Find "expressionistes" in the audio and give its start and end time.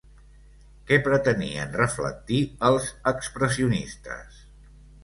3.13-4.43